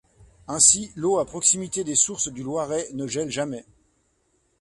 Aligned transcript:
Ainsi 0.47 0.91
l'eau 0.95 1.19
à 1.19 1.25
proximité 1.27 1.83
des 1.83 1.93
sources 1.93 2.29
du 2.29 2.41
Loiret 2.41 2.87
ne 2.95 3.05
gèle 3.05 3.29
jamais. 3.29 3.65